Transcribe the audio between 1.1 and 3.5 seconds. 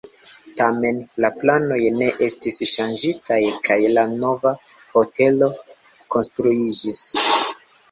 la planoj ne estis ŝanĝitaj